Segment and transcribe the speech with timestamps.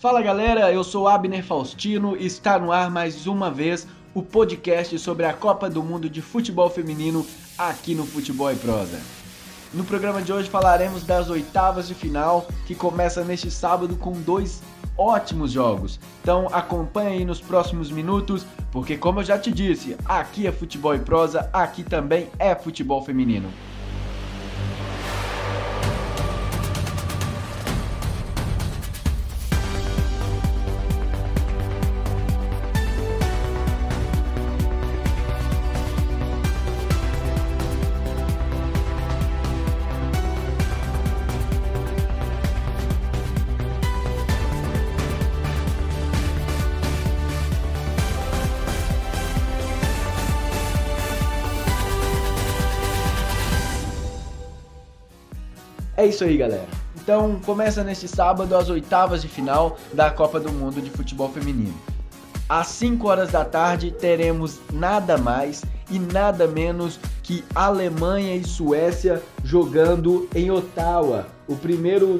[0.00, 4.98] Fala galera, eu sou Abner Faustino e está no ar mais uma vez o podcast
[4.98, 7.26] sobre a Copa do Mundo de Futebol Feminino
[7.58, 8.98] aqui no Futebol e Prosa.
[9.74, 14.62] No programa de hoje falaremos das oitavas de final que começa neste sábado com dois
[14.96, 16.00] ótimos jogos.
[16.22, 20.94] Então acompanhe aí nos próximos minutos, porque como eu já te disse, aqui é futebol
[20.94, 23.50] e prosa, aqui também é futebol feminino.
[56.00, 56.66] É isso aí, galera.
[56.96, 61.74] Então começa neste sábado as oitavas de final da Copa do Mundo de Futebol Feminino.
[62.48, 69.22] Às 5 horas da tarde teremos nada mais e nada menos que Alemanha e Suécia
[69.44, 71.26] jogando em Ottawa.
[71.46, 72.16] O primeiro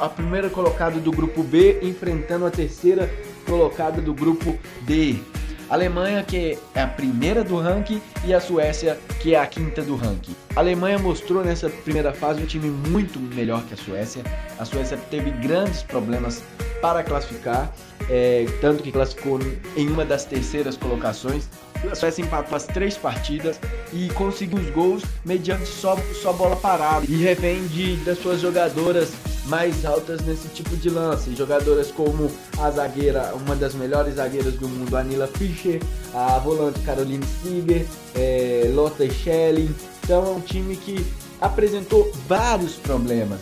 [0.00, 3.08] a primeira colocada do grupo B enfrentando a terceira
[3.46, 5.20] colocada do grupo D.
[5.68, 9.82] A Alemanha, que é a primeira do ranking, e a Suécia, que é a quinta
[9.82, 10.34] do ranking.
[10.54, 14.22] A Alemanha mostrou nessa primeira fase um time muito melhor que a Suécia.
[14.58, 16.42] A Suécia teve grandes problemas
[16.80, 17.72] para classificar,
[18.08, 19.40] é, tanto que classificou
[19.76, 21.48] em uma das terceiras colocações.
[21.90, 23.60] A Suécia empatou as três partidas
[23.92, 29.12] e conseguiu os gols mediante só, só bola parada e refém de, das suas jogadoras
[29.46, 31.34] mais altas nesse tipo de lance.
[31.34, 35.80] Jogadoras como a zagueira, uma das melhores zagueiras do mundo, Anila Fischer,
[36.14, 39.74] a volante Caroline Seeger, é, Lotte Schelling.
[40.04, 41.04] Então é um time que
[41.40, 43.40] apresentou vários problemas,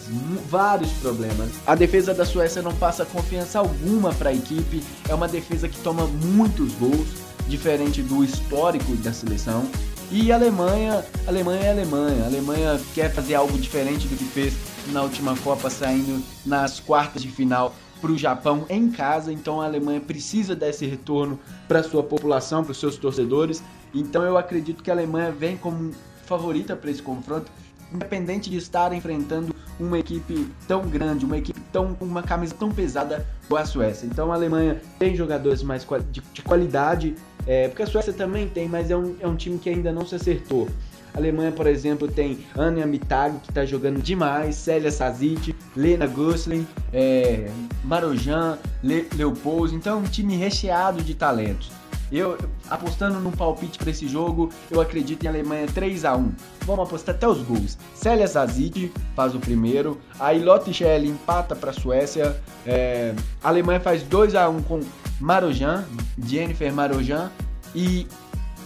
[0.48, 1.50] vários problemas.
[1.66, 5.78] A defesa da Suécia não passa confiança alguma para a equipe, é uma defesa que
[5.78, 7.08] toma muitos gols,
[7.46, 9.68] diferente do histórico da seleção.
[10.11, 12.23] E a Alemanha, a Alemanha é Alemanha.
[12.24, 14.55] A Alemanha quer fazer algo diferente do que fez
[14.92, 19.33] na última Copa, saindo nas quartas de final para o Japão em casa.
[19.33, 23.62] Então a Alemanha precisa desse retorno para sua população, para os seus torcedores.
[23.95, 25.92] Então eu acredito que a Alemanha vem como
[26.27, 27.50] favorita para esse confronto,
[27.92, 33.27] independente de estar enfrentando uma equipe tão grande, uma equipe tão uma camisa tão pesada
[33.48, 34.06] como a Suécia.
[34.06, 37.14] Então a Alemanha tem jogadores mais de, de qualidade,
[37.46, 40.06] é, porque a Suécia também tem, mas é um, é um time que ainda não
[40.06, 40.68] se acertou.
[41.14, 46.67] A Alemanha, por exemplo, tem Anja Mitag, que está jogando demais, Célia Sazic, Lena Gosling,
[46.92, 47.48] é,
[47.85, 49.77] Marojan, Le, Leopoldo.
[49.77, 51.70] Então é um time recheado de talentos.
[52.11, 52.36] Eu,
[52.69, 56.33] apostando num palpite para esse jogo, eu acredito em Alemanha 3 a 1
[56.67, 57.79] Vamos apostar até os gols.
[57.95, 62.36] Célia Zazic faz o primeiro, a Lotte Schell empata para a Suécia,
[62.67, 64.81] é, a Alemanha faz 2 a 1 com
[65.20, 65.85] Marojan,
[66.19, 67.31] Jennifer Marojan,
[67.75, 68.07] e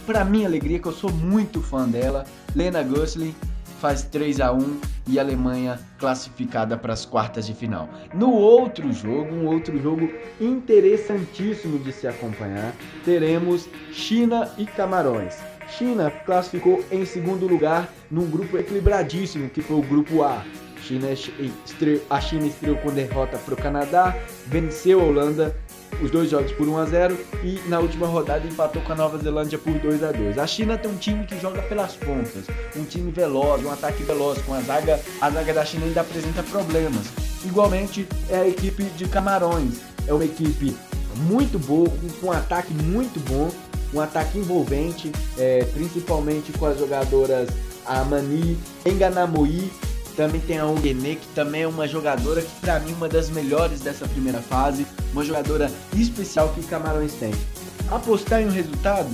[0.08, 2.24] para minha alegria, que eu sou muito fã dela,
[2.56, 3.34] Lena Gosling
[3.78, 7.90] faz 3 a 1 e a Alemanha classificada para as quartas de final.
[8.14, 10.08] No outro jogo, um outro jogo
[10.40, 12.74] interessantíssimo de se acompanhar,
[13.04, 15.36] teremos China e Camarões.
[15.68, 20.42] China classificou em segundo lugar num grupo equilibradíssimo, que foi o grupo A.
[20.88, 24.16] China estreou, a China estreou com derrota para o Canadá,
[24.46, 25.54] venceu a Holanda
[26.00, 29.18] os dois jogos por 1 a 0 e na última rodada empatou com a Nova
[29.18, 30.38] Zelândia por 2 a 2.
[30.38, 32.44] A China tem um time que joga pelas pontas,
[32.74, 36.42] um time veloz, um ataque veloz, com a zaga, a zaga da China ainda apresenta
[36.44, 37.06] problemas.
[37.44, 40.74] Igualmente é a equipe de Camarões, é uma equipe
[41.16, 41.88] muito boa,
[42.20, 43.50] com um ataque muito bom,
[43.92, 47.48] um ataque envolvente, é, principalmente com as jogadoras
[47.84, 48.56] Amani,
[48.86, 49.70] Enganamoi
[50.18, 53.30] também tem a Ongene, que também é uma jogadora que para mim é uma das
[53.30, 57.32] melhores dessa primeira fase, uma jogadora especial que Camarões tem.
[57.88, 59.08] Apostar em um resultado,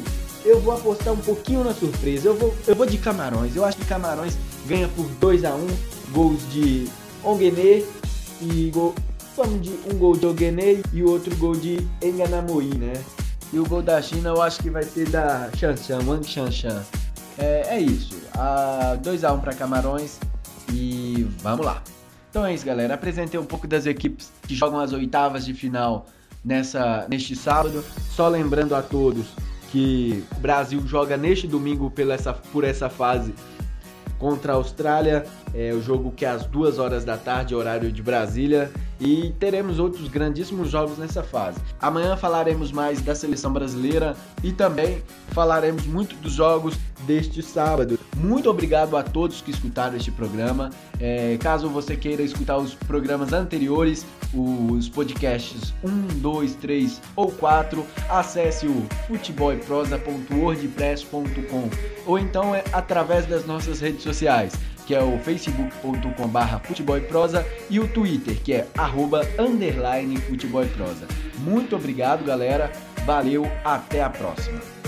[0.47, 2.29] eu vou apostar um pouquinho na surpresa.
[2.29, 3.55] Eu vou, eu vou de Camarões.
[3.55, 4.35] Eu acho que Camarões
[4.67, 5.67] ganha por 2 a 1
[6.11, 6.89] gols de
[7.23, 7.85] Ongene
[8.41, 8.95] e gol,
[9.37, 12.95] vamos de um gol de Ongene e o outro gol de Enganamoi, né?
[13.53, 16.83] E o gol da China eu acho que vai ser da Shanshan, Wang Shanshan.
[17.37, 18.15] É, é isso.
[19.03, 20.19] 2 a 1 para Camarões.
[20.73, 21.83] E vamos lá.
[22.31, 22.95] Então é isso, galera.
[22.95, 26.07] Apresentei um pouco das equipes que jogam as oitavas de final
[26.45, 27.85] nessa, neste sábado.
[28.11, 29.27] Só lembrando a todos
[29.71, 33.35] que o Brasil joga neste domingo pela essa, por essa fase
[34.19, 35.25] contra a Austrália.
[35.53, 38.71] É o jogo que é às duas horas da tarde, horário de Brasília.
[39.01, 41.59] E teremos outros grandíssimos jogos nessa fase.
[41.81, 46.77] Amanhã falaremos mais da seleção brasileira e também falaremos muito dos jogos
[47.07, 47.99] deste sábado.
[48.17, 50.71] Muito obrigado a todos que escutaram este programa.
[51.01, 57.85] É, caso você queira escutar os programas anteriores, os podcasts 1, 2, 3 ou 4,
[58.09, 61.71] acesse o futebolprosa.wordpress.com
[62.07, 64.53] ou então é através das nossas redes sociais
[64.87, 71.07] que é o facebook.com.br futebolprosa e o Twitter, que é arroba underline futebolprosa.
[71.39, 72.71] Muito obrigado, galera.
[73.05, 74.84] Valeu, até a próxima.